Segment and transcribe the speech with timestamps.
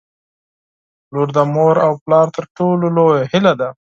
[1.13, 3.69] •لور د مور او پلار تر ټولو لویه هیله ده.